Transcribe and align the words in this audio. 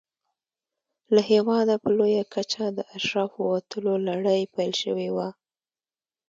له 1.13 1.21
هېواده 1.31 1.75
په 1.83 1.89
لویه 1.97 2.23
کچه 2.33 2.63
د 2.77 2.79
اشرافو 2.97 3.41
وتلو 3.53 3.93
لړۍ 4.07 4.41
پیل 4.53 4.71
شوې 4.81 5.09
وه. 5.15 5.29